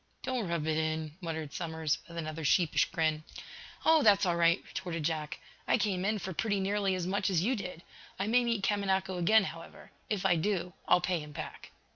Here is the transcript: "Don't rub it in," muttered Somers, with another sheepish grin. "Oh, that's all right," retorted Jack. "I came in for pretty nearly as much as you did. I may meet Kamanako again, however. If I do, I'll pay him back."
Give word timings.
"Don't 0.23 0.47
rub 0.47 0.65
it 0.65 0.77
in," 0.79 1.15
muttered 1.21 1.53
Somers, 1.53 1.99
with 2.07 2.17
another 2.17 2.43
sheepish 2.43 2.85
grin. 2.85 3.23
"Oh, 3.85 4.01
that's 4.01 4.25
all 4.25 4.35
right," 4.35 4.59
retorted 4.67 5.03
Jack. 5.03 5.39
"I 5.67 5.77
came 5.77 6.05
in 6.05 6.17
for 6.17 6.33
pretty 6.33 6.59
nearly 6.59 6.95
as 6.95 7.05
much 7.05 7.29
as 7.29 7.43
you 7.43 7.55
did. 7.55 7.83
I 8.17 8.25
may 8.25 8.43
meet 8.43 8.63
Kamanako 8.63 9.19
again, 9.19 9.43
however. 9.43 9.91
If 10.09 10.25
I 10.25 10.37
do, 10.37 10.73
I'll 10.87 11.01
pay 11.01 11.19
him 11.19 11.33
back." 11.33 11.69